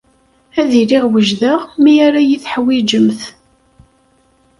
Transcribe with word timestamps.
Ad 0.59 0.71
iliɣ 0.81 1.03
wejdeɣ 1.11 1.59
mi 1.83 1.93
ara 2.05 2.19
iyi-teḥwijemt. 2.23 3.21